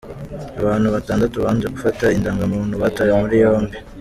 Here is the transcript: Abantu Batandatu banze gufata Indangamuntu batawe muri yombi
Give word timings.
Abantu 0.61 0.87
Batandatu 0.95 1.37
banze 1.45 1.67
gufata 1.75 2.05
Indangamuntu 2.17 2.73
batawe 2.83 3.11
muri 3.21 3.35
yombi 3.43 3.75